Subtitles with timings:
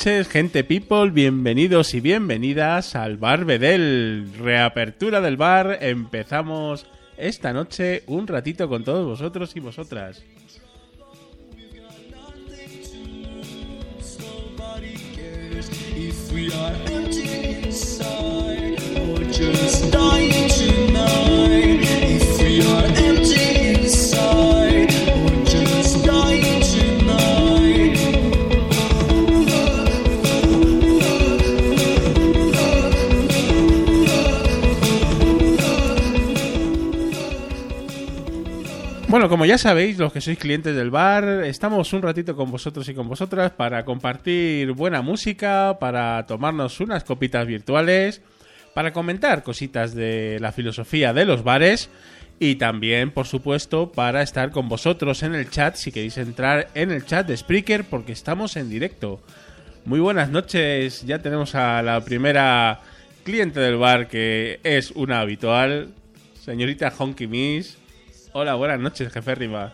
[0.00, 4.32] noches, gente people, bienvenidos y bienvenidas al Bar Bedel.
[4.38, 6.86] Reapertura del bar, empezamos
[7.18, 10.22] esta noche un ratito con todos vosotros y vosotras.
[39.10, 42.88] Bueno, como ya sabéis, los que sois clientes del bar, estamos un ratito con vosotros
[42.88, 48.22] y con vosotras para compartir buena música, para tomarnos unas copitas virtuales,
[48.72, 51.90] para comentar cositas de la filosofía de los bares
[52.38, 56.92] y también, por supuesto, para estar con vosotros en el chat si queréis entrar en
[56.92, 59.20] el chat de Spreaker porque estamos en directo.
[59.86, 62.80] Muy buenas noches, ya tenemos a la primera
[63.24, 65.88] cliente del bar que es una habitual,
[66.44, 67.80] señorita Honky Miss.
[68.32, 69.72] Hola, buenas noches, jefe Rima.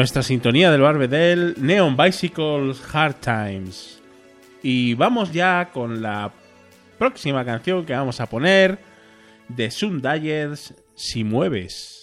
[0.00, 4.00] Nuestra sintonía del Barbedel, Neon Bicycles Hard Times.
[4.62, 6.32] Y vamos ya con la
[6.98, 8.78] próxima canción que vamos a poner
[9.48, 11.99] de Sun Dyers, Si Mueves.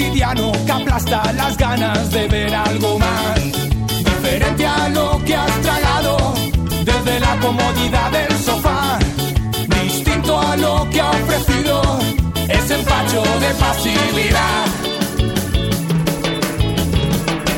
[0.00, 3.40] cotidiano que aplasta las ganas de ver algo más.
[3.98, 6.34] Diferente a lo que has tragado
[6.84, 8.98] desde la comodidad del sofá.
[9.82, 11.82] Distinto a lo que ha ofrecido
[12.48, 14.66] ese empacho de pasividad.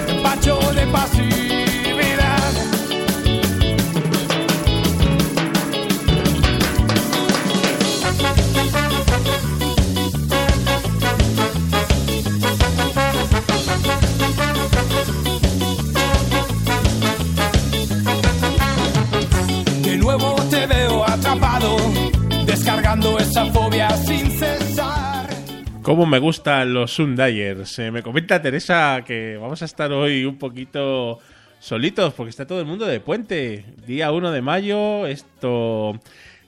[0.08, 1.51] Empacho de pasividad.
[25.82, 27.78] Cómo me gustan los Sundiers.
[27.81, 31.19] Eh, me comenta Teresa que vamos a estar hoy un poquito
[31.58, 33.64] solitos porque está todo el mundo de puente.
[33.87, 35.99] Día 1 de mayo, esto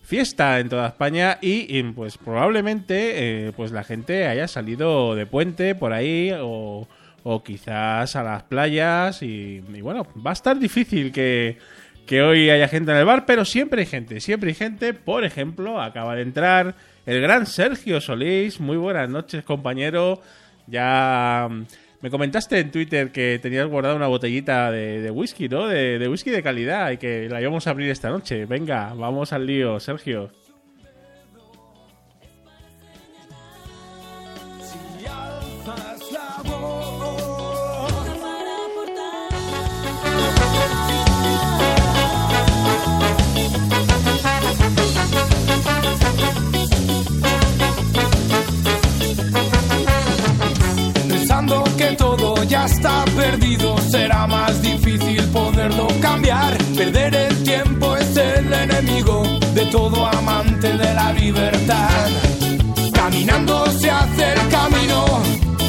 [0.02, 5.74] fiesta en toda España y, pues probablemente eh, pues la gente haya salido de puente
[5.74, 6.86] por ahí o,
[7.44, 11.58] quizás a las playas y, y, bueno, va a estar difícil que,
[12.06, 14.94] que hoy haya gente en el bar, pero siempre hay gente, siempre hay gente.
[14.94, 16.74] Por ejemplo, acaba de entrar
[17.06, 18.60] el gran Sergio Solís.
[18.60, 20.20] Muy buenas noches, compañero.
[20.66, 21.64] Ya mm,
[22.02, 25.66] me comentaste en Twitter que tenías guardado una botellita de, whisky, ¿no?
[25.66, 28.44] De, de, whisky de calidad y que la íbamos a abrir esta noche.
[28.46, 30.30] Venga, vamos al lío, Sergio.
[52.48, 56.56] Ya está perdido, será más difícil poderlo cambiar.
[56.76, 59.22] Perder el tiempo es el enemigo
[59.54, 62.08] de todo amante de la libertad.
[62.92, 65.04] Caminando se hace el camino,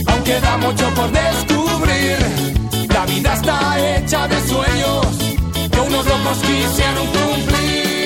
[0.07, 2.18] aunque da mucho por descubrir.
[2.89, 5.07] La vida está hecha de sueños
[5.72, 8.05] que unos locos quisieron cumplir.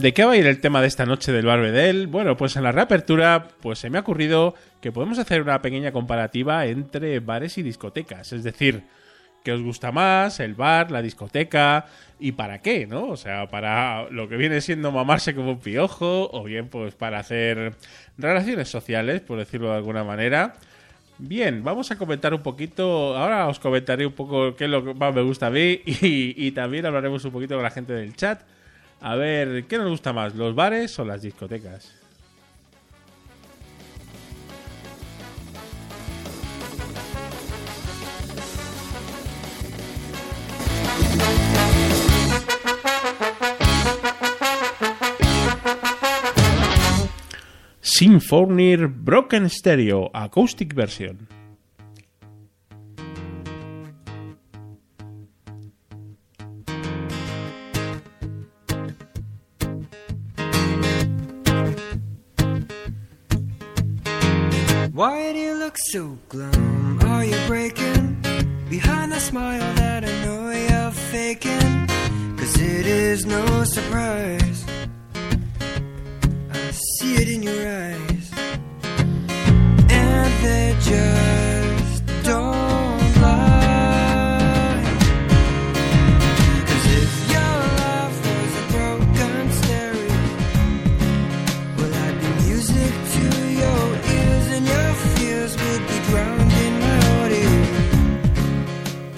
[0.00, 2.06] ¿De qué va a ir el tema de esta noche del Barbedel?
[2.06, 5.90] Bueno, pues en la reapertura pues se me ha ocurrido que podemos hacer una pequeña
[5.90, 8.32] comparativa entre bares y discotecas.
[8.32, 8.84] Es decir,
[9.42, 10.38] ¿qué os gusta más?
[10.38, 11.86] ¿El bar, la discoteca?
[12.20, 12.86] ¿Y para qué?
[12.86, 13.08] ¿No?
[13.08, 17.18] O sea, para lo que viene siendo mamarse como un piojo o bien pues para
[17.18, 17.74] hacer
[18.16, 20.54] relaciones sociales, por decirlo de alguna manera.
[21.18, 23.16] Bien, vamos a comentar un poquito.
[23.16, 26.46] Ahora os comentaré un poco qué es lo que más me gusta a mí y,
[26.46, 28.42] y también hablaremos un poquito con la gente del chat.
[29.00, 31.94] A ver, ¿qué nos gusta más, los bares o las discotecas?
[47.80, 51.37] Symphonir Broken Stereo Acoustic Version.
[64.98, 66.98] Why do you look so glum?
[67.04, 68.20] Are you breaking
[68.68, 71.86] behind the smile that I know you're faking?
[72.36, 74.64] Cause it is no surprise.
[76.50, 78.30] I see it in your eyes.
[79.88, 81.47] And they just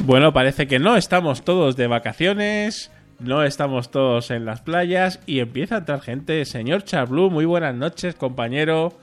[0.04, 5.40] Bueno, parece que no estamos todos de vacaciones, no estamos todos en las playas y
[5.40, 6.44] empieza a entrar gente.
[6.44, 8.98] Señor Charblue, muy buenas noches, compañero.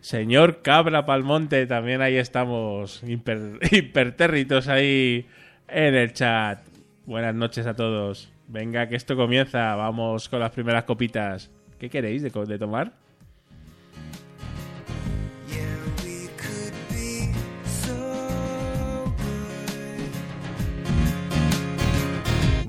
[0.00, 5.26] Señor Cabra Palmonte, también ahí estamos, hiper- hipertérritos ahí
[5.68, 6.60] en el chat.
[7.06, 8.30] Buenas noches a todos.
[8.48, 9.74] Venga, que esto comienza.
[9.74, 11.50] Vamos con las primeras copitas.
[11.80, 12.92] ¿Qué queréis de, tomar?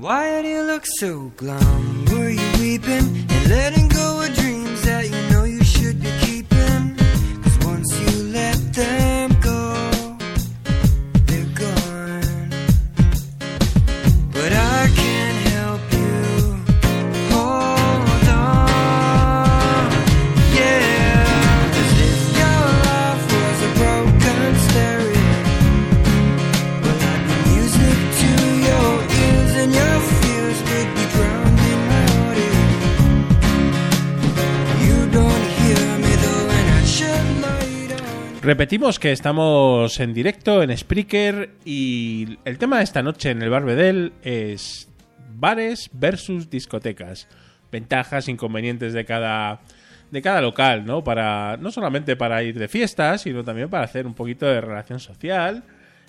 [0.00, 2.04] Why do you look so glum?
[2.04, 3.87] Were you weeping and letting
[38.48, 43.50] Repetimos que estamos en directo en Spreaker y el tema de esta noche en el
[43.50, 44.88] Barbedel es
[45.34, 47.28] bares versus discotecas.
[47.70, 49.60] Ventajas, inconvenientes de cada
[50.10, 51.04] de cada local, ¿no?
[51.04, 54.98] Para no solamente para ir de fiesta, sino también para hacer un poquito de relación
[54.98, 55.62] social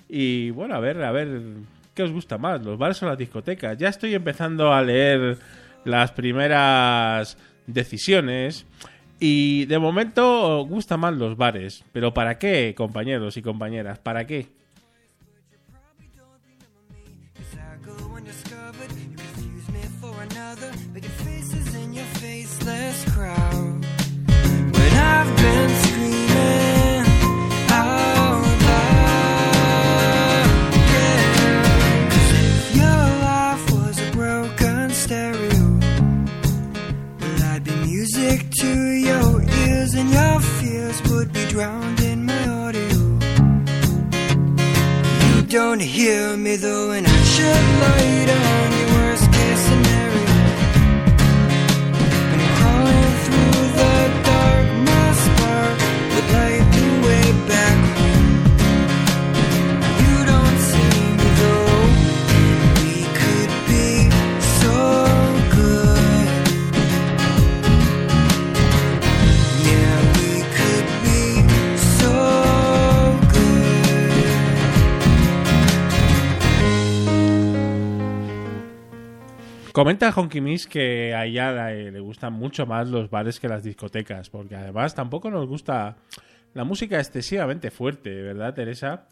[0.08, 1.42] y bueno, a ver, a ver
[1.94, 3.76] qué os gusta más, los bares o las discotecas.
[3.76, 5.36] Ya estoy empezando a leer
[5.84, 8.64] las primeras decisiones
[9.20, 11.84] y de momento gustan más los bares.
[11.92, 13.98] Pero ¿para qué, compañeros y compañeras?
[13.98, 14.48] ¿Para qué?
[41.50, 42.96] Drowned in my audio.
[45.26, 47.99] You don't hear me though, and I should light
[79.80, 83.64] Comenta Honky Miss que a ella le, le gustan mucho más los bares que las
[83.64, 85.96] discotecas, porque además tampoco nos gusta
[86.52, 89.06] la música excesivamente fuerte, ¿verdad, Teresa?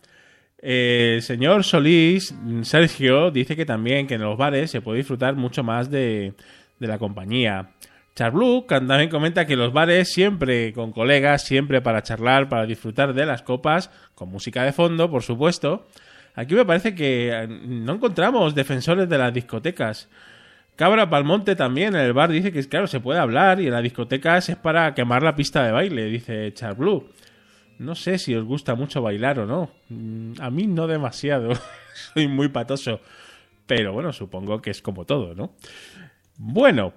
[0.61, 4.99] Eh, el señor Solís, mm, Sergio, dice que también que en los bares se puede
[4.99, 6.35] disfrutar mucho más de,
[6.79, 7.71] de la compañía.
[8.15, 13.25] Charblue también comenta que los bares siempre con colegas, siempre para charlar, para disfrutar de
[13.25, 15.89] las copas, con música de fondo, por supuesto.
[16.35, 20.11] Aquí me parece que eh, no encontramos defensores de las discotecas.
[20.79, 23.83] Cabra Palmonte también en el bar dice que claro, se puede hablar y en las
[23.83, 27.05] discotecas es para quemar la pista de baile, dice Charblue.
[27.81, 29.71] No sé si os gusta mucho bailar o no.
[29.89, 31.51] Mm, A mí no demasiado.
[32.15, 33.01] Soy muy patoso.
[33.67, 35.51] Pero bueno, supongo que es como todo, ¿no?
[36.37, 36.93] Bueno,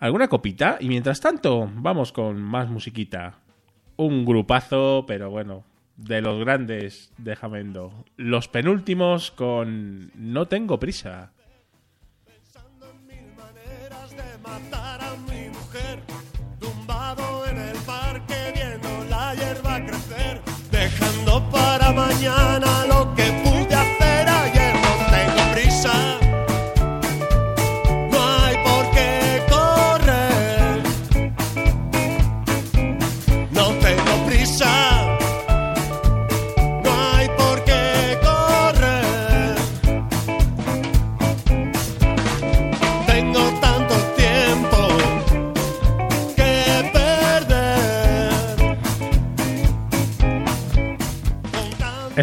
[0.00, 3.38] alguna copita y mientras tanto vamos con más musiquita.
[3.98, 5.62] Un grupazo, pero bueno,
[5.96, 8.04] de los grandes de Jamendo.
[8.16, 11.30] Los penúltimos con No tengo prisa.
[14.42, 16.02] Matar a mi mujer,
[16.58, 23.28] tumbado en el parque viendo la hierba crecer, dejando para mañana lo que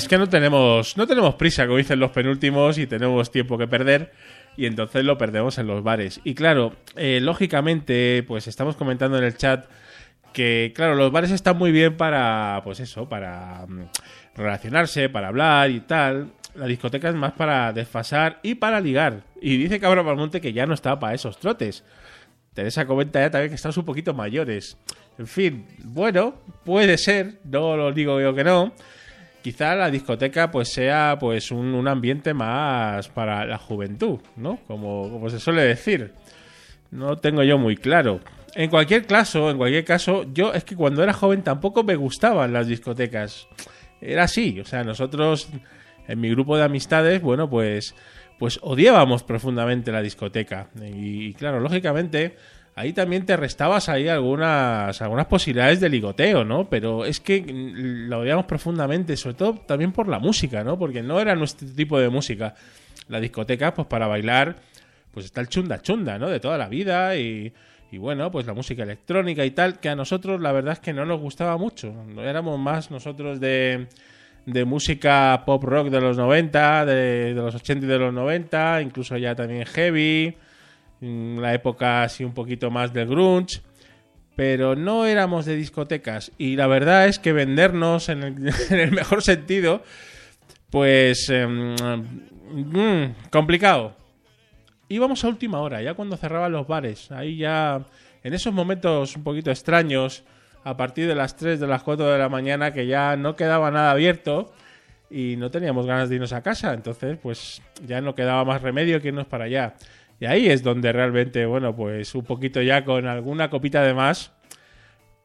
[0.08, 4.14] Que no tenemos, no tenemos prisa, como dicen los penúltimos, y tenemos tiempo que perder,
[4.56, 6.22] y entonces lo perdemos en los bares.
[6.24, 9.66] Y claro, eh, lógicamente, pues estamos comentando en el chat
[10.34, 13.90] que, claro, los bares están muy bien para, pues eso, para mm,
[14.36, 16.32] relacionarse, para hablar y tal.
[16.56, 19.24] La discoteca es más para desfasar y para ligar.
[19.42, 21.84] Y dice Cabra Palmonte que ya no está para esos trotes.
[22.54, 24.78] Teresa comenta ya también que estamos un poquito mayores.
[25.20, 28.74] En fin, bueno, puede ser, no lo digo yo que no.
[29.42, 34.60] Quizá la discoteca pues sea pues un, un ambiente más para la juventud, ¿no?
[34.68, 36.14] Como, se suele decir.
[36.92, 38.20] No tengo yo muy claro.
[38.56, 42.54] En cualquier caso, en cualquier caso, yo es que cuando era joven tampoco me gustaban
[42.54, 43.48] las discotecas.
[44.02, 45.50] Era así, o sea, nosotros
[46.08, 47.94] en mi grupo de amistades, bueno, pues
[48.38, 50.70] pues odiábamos profundamente la discoteca.
[50.80, 52.36] Y, claro, lógicamente,
[52.78, 56.70] ahí también te restabas ahí algunas, algunas posibilidades de ligoteo, ¿no?
[56.70, 57.44] Pero es que
[58.08, 60.78] la odiamos profundamente, sobre todo también por la música, ¿no?
[60.78, 62.54] Porque no era nuestro tipo de música.
[63.10, 64.58] La discoteca, pues para bailar,
[65.12, 66.30] pues está el chunda chunda, ¿no?
[66.30, 67.52] De toda la vida y,
[67.92, 70.94] y bueno, pues la música electrónica y tal, que a nosotros la verdad es que
[70.94, 71.92] no nos gustaba mucho.
[71.92, 73.88] No éramos más nosotros de,
[74.46, 76.94] de música pop rock de los 90, de,
[77.34, 80.38] de los 80 y de los 90, incluso ya también heavy,
[81.02, 83.62] la época así un poquito más del grunge.
[84.36, 86.32] Pero no éramos de discotecas.
[86.38, 89.82] Y la verdad es que vendernos en el, mejor sentido,
[90.70, 93.96] pues em, mm, complicado.
[94.90, 97.12] Íbamos a última hora, ya cuando cerraban los bares.
[97.12, 97.86] Ahí ya,
[98.24, 100.24] en esos momentos un poquito extraños,
[100.64, 103.72] a partir de las 3, de las 4 de la mañana, que ya no quedaba
[103.72, 104.54] nada abierto
[105.10, 106.74] y no teníamos ganas de irnos a casa.
[106.74, 109.76] Entonces, pues ya no quedaba más remedio que irnos para allá.
[110.20, 114.34] Y ahí es donde realmente, bueno, pues un poquito ya con alguna copita de más,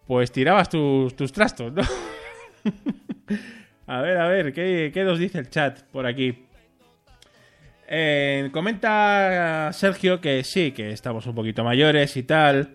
[0.07, 1.83] pues tirabas tus, tus trastos, ¿no?
[3.87, 6.47] a ver, a ver, ¿qué, ¿qué nos dice el chat por aquí?
[7.95, 12.71] Eh, comenta Sergio que sí, que estamos un poquito mayores y tal.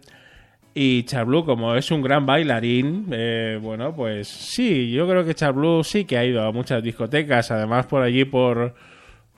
[0.75, 5.83] Y Charblue, como es un gran bailarín, eh, bueno, pues sí, yo creo que Charblue
[5.83, 7.49] sí que ha ido a muchas discotecas.
[7.49, 8.75] Además, por allí, por,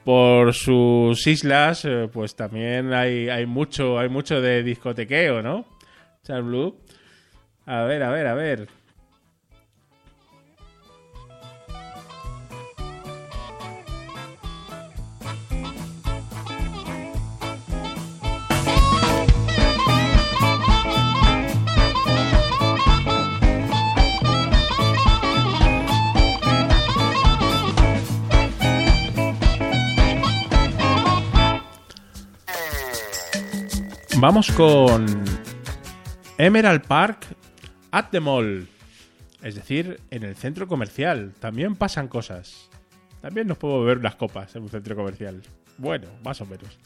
[0.03, 5.65] por sus islas, eh, pues también hay, hay, mucho, hay mucho de discotequeo, ¿no?
[6.23, 6.75] Charblue.
[7.65, 8.78] A ver, a ver, a ver.
[34.21, 35.05] Vamos con
[36.37, 37.25] Emerald Park
[37.91, 38.67] at the Mall.
[39.41, 41.33] Es decir, en el centro comercial.
[41.39, 42.69] También pasan cosas.
[43.21, 45.41] También nos podemos ver las copas en un centro comercial.
[45.77, 46.77] Bueno, más o menos.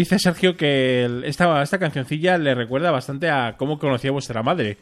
[0.00, 4.78] Dice Sergio que esta, esta cancioncilla le recuerda bastante a cómo conocía vuestra madre.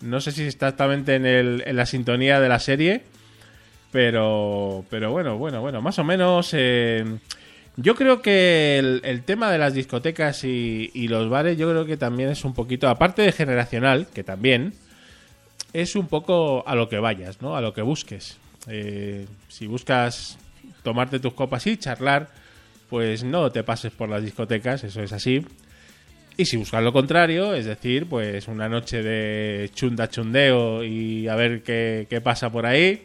[0.00, 3.02] No sé si exactamente en, el, en la sintonía de la serie,
[3.92, 6.50] pero, pero bueno, bueno, bueno, más o menos.
[6.52, 7.04] eh,
[7.76, 11.96] yo creo que el, tema de las discotecas y, y los bares, yo creo que
[11.96, 14.72] también es un poquito, aparte de generacional, que también,
[15.72, 17.56] es un poco a lo que vayas, ¿no?
[17.56, 18.38] A lo que busques.
[18.66, 20.36] Eh, si buscas
[20.82, 22.30] tomarte tus copas y charlar,
[22.88, 25.44] pues no te pases por las discotecas, eso es así.
[26.36, 31.34] Y si buscas lo contrario, es decir, pues una noche de chunda chundeo y a
[31.34, 33.02] ver qué, pasa por ahí,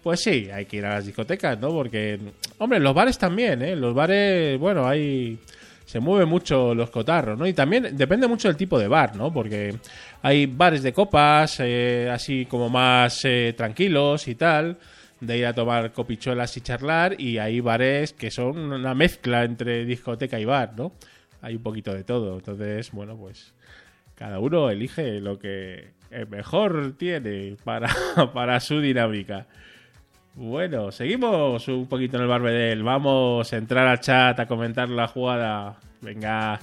[0.00, 1.70] pues sí, hay que ir a las discotecas, ¿no?
[1.70, 2.20] Porque,
[2.58, 3.74] hombre, los bares también, ¿eh?
[3.74, 5.38] Los bares, bueno, hay...
[5.86, 7.46] Se mueven mucho los cotarros, ¿no?
[7.46, 9.32] Y también depende mucho del tipo de bar, ¿no?
[9.32, 9.74] Porque
[10.22, 14.76] hay bares de copas, eh, así como más eh, tranquilos y tal,
[15.20, 19.84] de ir a tomar copichuelas y charlar, y hay bares que son una mezcla entre
[19.84, 20.92] discoteca y bar, ¿no?
[21.40, 22.36] Hay un poquito de todo.
[22.36, 23.54] Entonces, bueno, pues
[24.14, 25.90] cada uno elige lo que
[26.28, 27.88] mejor tiene para,
[28.34, 29.46] para su dinámica.
[30.34, 32.82] Bueno, seguimos un poquito en el Barbedel.
[32.84, 35.80] Vamos a entrar al chat a comentar la jugada.
[36.00, 36.60] Venga.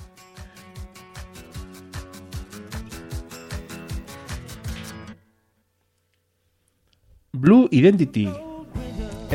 [7.45, 8.27] Blue Identity.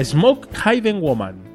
[0.03, 1.50] Smoke Hidden Woman.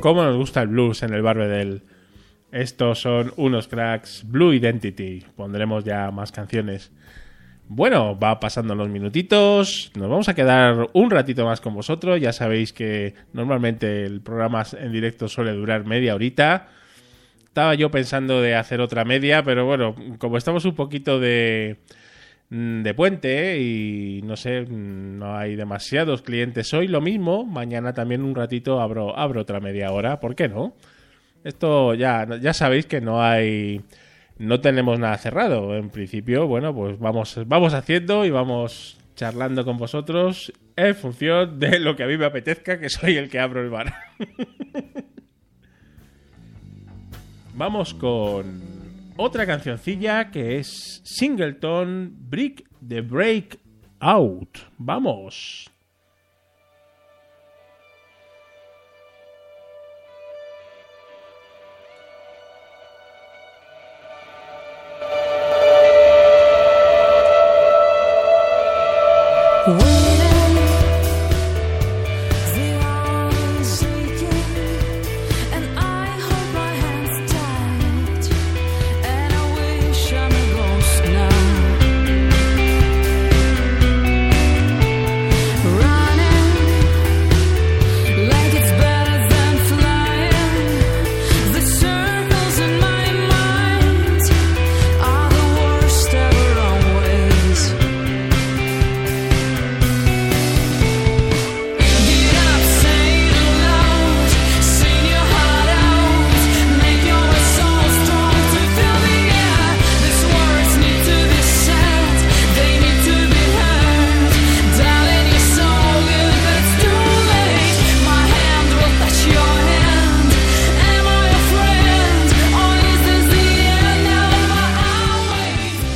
[0.00, 1.82] ¿Cómo nos gusta el blues en el Barbedel?
[2.52, 4.24] Estos son unos cracks.
[4.26, 5.22] Blue Identity.
[5.36, 6.90] Pondremos ya más canciones.
[7.68, 9.92] Bueno, va pasando los minutitos.
[9.94, 12.18] Nos vamos a quedar un ratito más con vosotros.
[12.18, 16.68] Ya sabéis que normalmente el programa en directo suele durar media horita.
[17.44, 21.76] Estaba yo pensando de hacer otra media, pero bueno, como estamos un poquito de,
[22.50, 28.22] de puente y no sé, mm, no hay demasiados clientes hoy, lo mismo, mañana también
[28.22, 30.74] un ratito abro, abro otra media hora, ¿por qué no?
[31.44, 33.80] Esto ya, ya sabéis que no hay,
[34.38, 35.76] no tenemos nada cerrado.
[35.76, 41.78] En principio, bueno, pues vamos, vamos haciendo y vamos charlando con vosotros en función de
[41.78, 43.94] lo que a mí me apetezca, que soy el que abro el bar.
[47.54, 48.69] Vamos con
[49.20, 53.60] otra cancioncilla que es Singleton Brick the Break
[54.00, 54.58] Out.
[54.78, 55.70] Vamos.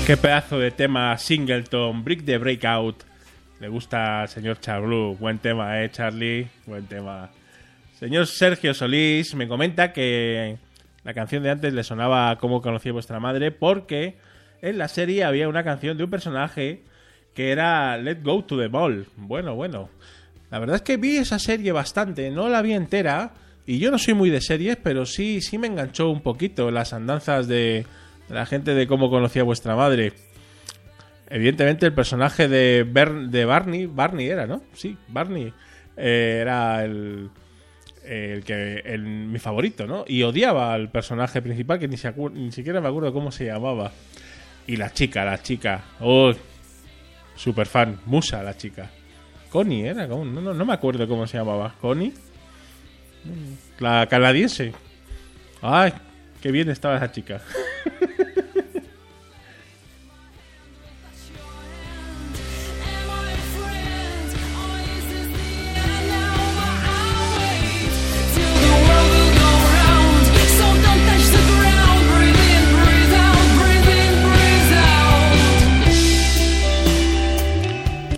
[0.06, 3.04] Qué pedazo de tema Singleton Brick the Breakout.
[3.58, 5.16] Le gusta al señor Charblue.
[5.18, 6.46] Buen tema, eh, Charlie.
[6.66, 7.30] Buen tema.
[7.98, 10.58] Señor Sergio Solís me comenta que
[11.04, 14.18] la canción de antes le sonaba a cómo conocía vuestra madre porque
[14.60, 16.82] en la serie había una canción de un personaje
[17.32, 19.06] que era Let Go to the Ball.
[19.16, 19.88] Bueno, bueno.
[20.50, 23.32] La verdad es que vi esa serie bastante, no la vi entera
[23.64, 26.92] y yo no soy muy de series, pero sí sí me enganchó un poquito las
[26.92, 27.86] andanzas de
[28.28, 30.12] la gente de cómo conocía vuestra madre.
[31.28, 34.62] Evidentemente el personaje de, de Barney, Barney era, ¿no?
[34.74, 35.52] Sí, Barney.
[35.96, 37.30] eh, era el,
[38.04, 40.04] el que el, mi favorito, ¿no?
[40.06, 43.92] Y odiaba al personaje principal que ni, se ni siquiera me acuerdo cómo se llamaba.
[44.66, 45.82] Y la chica, la chica.
[46.00, 46.32] Oh,
[47.34, 48.00] super fan.
[48.06, 48.90] Musa, la chica.
[49.50, 50.06] Connie era.
[50.06, 51.74] No, no, no me acuerdo cómo se llamaba.
[51.80, 52.12] Connie.
[53.78, 54.72] La canadiense.
[55.62, 55.92] Ay,
[56.44, 57.40] qué bien estaba esa chica.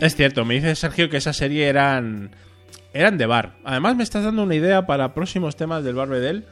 [0.00, 2.32] Es cierto, me dice Sergio que esa serie eran
[2.92, 3.52] eran de bar.
[3.62, 6.44] Además me estás dando una idea para próximos temas del Barbedel.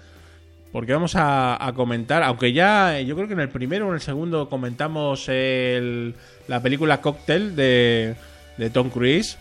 [0.75, 3.95] Porque vamos a, comentar, aunque ya eh, yo creo que en el primero o en
[3.95, 6.15] el segundo comentamos el-
[6.49, 8.17] la película Cocktail de,
[8.73, 9.39] Tom Cruise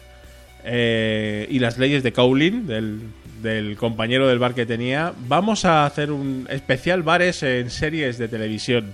[0.64, 5.12] eh, y las leyes de Cowling, del compañero del bar que tenía.
[5.28, 8.94] Vamos a hacer un especial bares en series de televisión.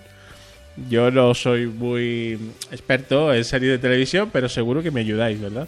[0.90, 2.40] Yo no soy muy
[2.72, 5.68] experto en series de televisión, pero seguro que me ayudáis, ¿verdad?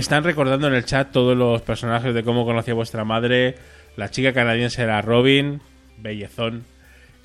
[0.00, 3.54] Están recordando en el chat todos los personajes de cómo conocía vuestra madre.
[3.96, 5.60] La chica canadiense era Robin,
[5.98, 6.64] bellezón.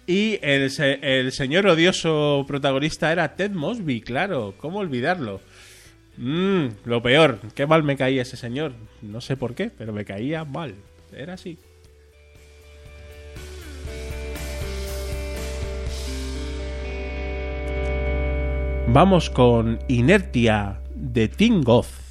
[0.07, 4.53] Y el, el señor odioso protagonista era Ted Mosby, claro.
[4.57, 5.41] ¿Cómo olvidarlo?
[6.17, 7.39] Mmm, lo peor.
[7.55, 8.73] Qué mal me caía ese señor.
[9.01, 10.75] No sé por qué, pero me caía mal.
[11.15, 11.57] Era así.
[18.87, 22.04] Vamos con Inertia de Tingoz.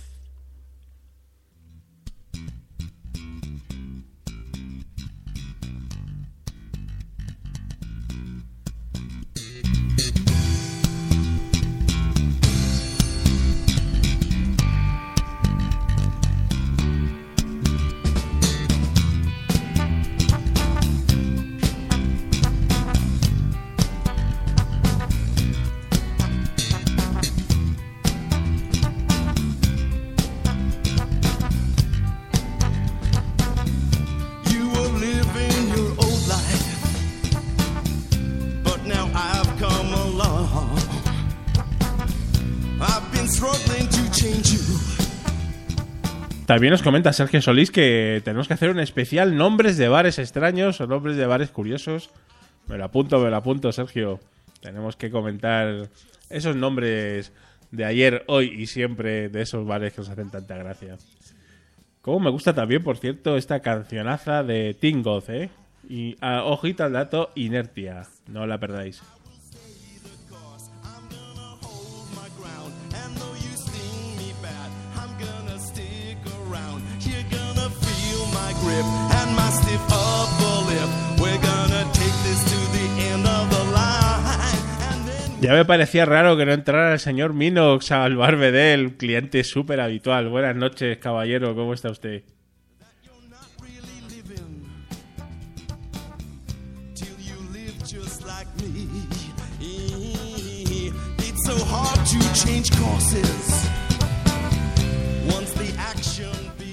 [46.55, 50.81] También nos comenta Sergio Solís que tenemos que hacer un especial nombres de bares extraños
[50.81, 52.11] o nombres de bares curiosos.
[52.69, 54.21] Me lo apunto, me lo apunto, Sergio.
[54.61, 55.89] Tenemos que comentar
[56.31, 57.33] esos nombres
[57.73, 60.97] de ayer, hoy y siempre de esos bares que nos hacen tanta gracia.
[62.01, 65.51] Como me gusta también, por cierto, esta cancionaza de Tingoz, ¿eh?
[65.89, 68.07] Y ah, ojito al dato, Inertia.
[68.29, 69.03] No la perdáis.
[78.75, 78.87] Grip
[79.21, 80.91] and my stiff upper lip.
[81.21, 84.25] We're gonna take this to the end of the line,
[84.91, 89.45] and then Ya me parecía raro que no entrara el señor Minox al Barbedel, cliente
[89.45, 90.29] súper habitual.
[90.29, 92.25] Buenas noches, caballero, ¿cómo está usted?
[100.51, 103.74] really like so hard to change courses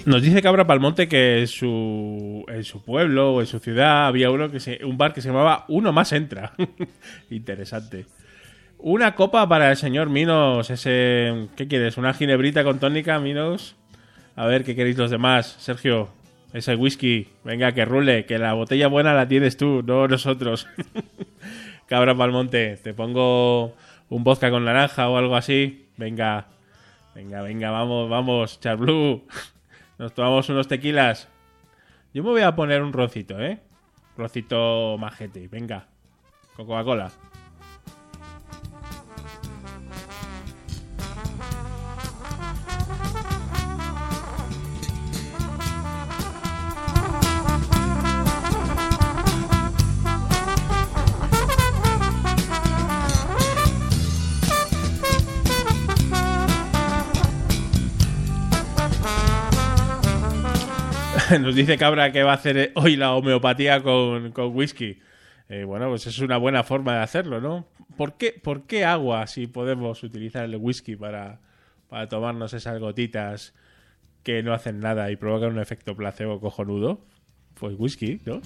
[0.06, 4.32] Nos dice Cabra Palmonte que en su, en su pueblo o en su ciudad había
[4.32, 6.54] uno que se- un bar que se llamaba Uno Más Entra.
[7.30, 8.06] Interesante.
[8.80, 10.70] Una copa para el señor Minos.
[10.72, 11.98] Ese, ¿Qué quieres?
[11.98, 13.76] ¿Una ginebrita con tónica, Minos?
[14.36, 15.56] A ver, ¿qué queréis los demás?
[15.60, 16.10] Sergio,
[16.52, 17.28] ese whisky.
[17.44, 20.68] Venga, que rule, que la botella buena la tienes tú, no nosotros.
[21.88, 23.76] Cabra Palmonte, te pongo
[24.10, 25.90] un vodka con naranja o algo así.
[25.98, 26.48] Venga,
[27.14, 29.22] venga, venga, vamos, vamos, Charblue.
[30.02, 31.28] Nos tomamos unos tequilas.
[32.12, 33.62] Yo me voy a poner un roncito, ¿eh?
[34.18, 35.90] Roncito majete, venga.
[36.56, 37.12] Coca-Cola.
[61.40, 65.00] Nos dice Cabra que va a hacer hoy la homeopatía con, con whisky.
[65.48, 67.68] Eh, bueno, pues es una buena forma de hacerlo, ¿no?
[67.96, 71.40] ¿Por qué, ¿Por qué agua si podemos utilizar el whisky para,
[71.88, 73.54] para tomarnos esas gotitas
[74.24, 77.06] que no hacen nada y provocan un efecto placebo cojonudo?
[77.54, 78.42] Pues whisky, ¿no?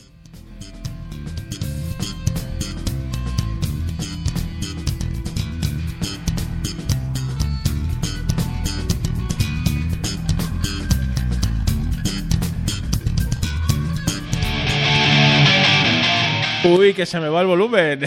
[16.65, 17.99] Uy, que se me va el volumen.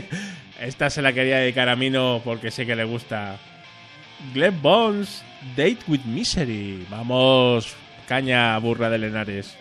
[0.60, 3.36] Esta se la quería dedicar a Mino porque sé que le gusta.
[4.32, 5.22] Glenn Bones,
[5.54, 6.86] Date with Misery.
[6.88, 7.76] Vamos,
[8.08, 9.54] caña burra de Lenares.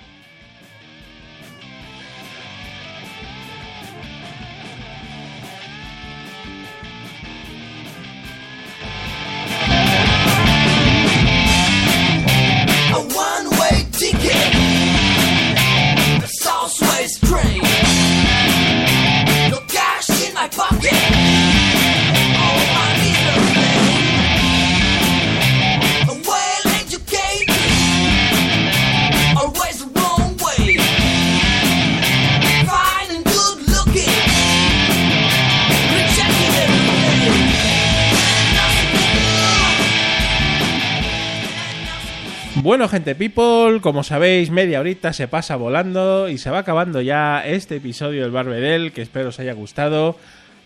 [42.61, 47.41] Bueno, gente people, como sabéis, media horita se pasa volando y se va acabando ya
[47.45, 50.17] este episodio del Barbedel, que espero os haya gustado.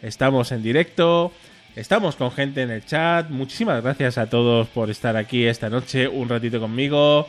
[0.02, 1.32] Estamos en directo,
[1.76, 3.30] estamos con gente en el chat.
[3.30, 7.28] Muchísimas gracias a todos por estar aquí esta noche un ratito conmigo.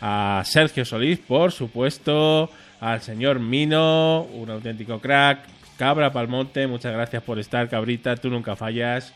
[0.00, 2.50] A Sergio Solís, por supuesto.
[2.80, 5.40] Al señor Mino, un auténtico crack.
[5.76, 9.12] Cabra Palmonte, muchas gracias por estar, cabrita, tú nunca fallas.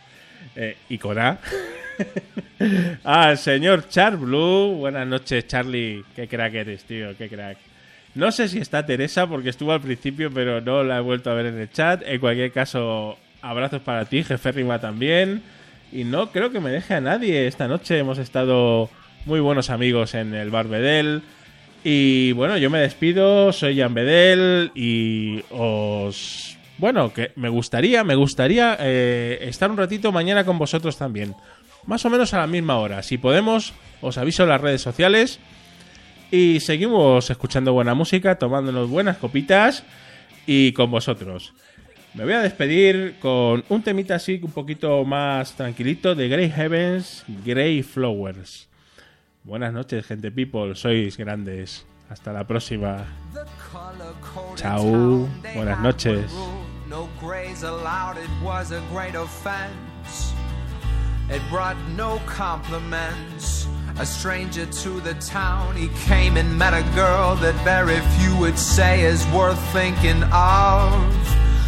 [0.57, 1.39] Eh, y con A.
[3.05, 4.77] Al señor Char Blue.
[4.77, 6.05] Buenas noches, Charlie.
[6.15, 7.17] Qué crack eres, tío.
[7.17, 7.59] Qué crack.
[8.15, 11.35] No sé si está Teresa porque estuvo al principio, pero no la he vuelto a
[11.35, 12.03] ver en el chat.
[12.05, 15.43] En cualquier caso, abrazos para ti, jefe Rima también.
[15.93, 17.47] Y no creo que me deje a nadie.
[17.47, 18.91] Esta noche hemos estado
[19.27, 21.23] muy buenos amigos en el Bar Bedel.
[21.85, 23.53] Y bueno, yo me despido.
[23.53, 26.57] Soy Jan Bedel y os.
[26.81, 31.35] Bueno, que me gustaría, me gustaría eh, estar un ratito mañana con vosotros también.
[31.85, 33.03] Más o menos a la misma hora.
[33.03, 35.41] Si podemos, os aviso en las redes sociales.
[36.31, 39.85] Y seguimos escuchando buena música, tomándonos buenas copitas
[40.47, 41.53] y con vosotros.
[42.15, 47.25] Me voy a despedir con un temita así un poquito más tranquilito de Grey Heavens,
[47.45, 48.69] Grey Flowers.
[49.45, 51.85] Buenas noches, gente people, sois grandes.
[52.09, 53.05] Hasta la próxima.
[54.57, 55.29] Chao.
[55.55, 56.33] Buenas noches.
[56.91, 60.33] No grays allowed, it was a great offense.
[61.29, 63.69] It brought no compliments.
[64.01, 68.59] A stranger to the town, he came and met a girl that very few would
[68.59, 70.93] say is worth thinking of.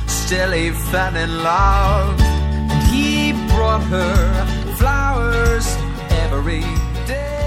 [0.09, 5.69] Still, he fell in love, and he brought her flowers
[6.11, 6.63] every
[7.07, 7.42] day.